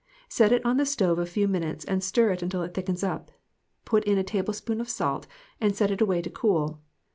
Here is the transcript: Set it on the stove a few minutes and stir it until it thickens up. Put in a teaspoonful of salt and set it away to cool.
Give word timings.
Set 0.27 0.51
it 0.51 0.65
on 0.65 0.77
the 0.77 0.85
stove 0.87 1.19
a 1.19 1.27
few 1.27 1.47
minutes 1.47 1.85
and 1.85 2.03
stir 2.03 2.31
it 2.31 2.41
until 2.41 2.63
it 2.63 2.73
thickens 2.73 3.03
up. 3.03 3.29
Put 3.85 4.03
in 4.05 4.17
a 4.17 4.23
teaspoonful 4.23 4.81
of 4.81 4.89
salt 4.89 5.27
and 5.59 5.75
set 5.75 5.91
it 5.91 6.01
away 6.01 6.23
to 6.23 6.29
cool. 6.31 6.81